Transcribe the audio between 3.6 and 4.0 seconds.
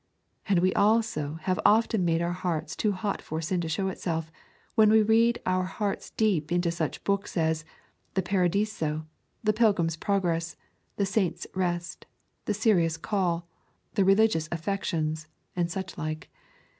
to show